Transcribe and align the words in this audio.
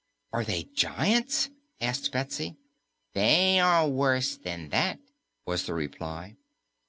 "Are 0.33 0.43
they 0.43 0.63
giants?" 0.63 1.51
asked 1.79 2.11
Betsy. 2.11 2.57
"They 3.13 3.59
are 3.59 3.87
worse 3.87 4.35
than 4.35 4.69
that," 4.69 4.97
was 5.45 5.67
the 5.67 5.75
reply. 5.75 6.37